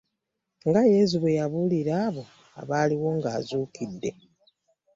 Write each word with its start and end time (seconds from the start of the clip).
Nga 0.67 0.81
Yezu 0.93 1.15
bwe 1.19 1.37
yabuulira 1.39 1.93
abo 2.07 2.23
abaaliwo 2.61 3.09
ng'azuukidde. 3.17 4.09